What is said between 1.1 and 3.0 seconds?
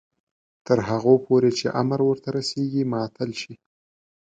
پورې چې امر ورته رسیږي